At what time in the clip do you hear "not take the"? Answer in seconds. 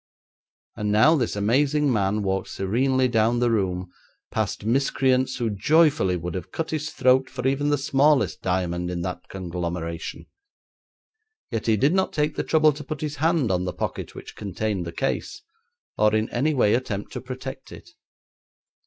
11.93-12.43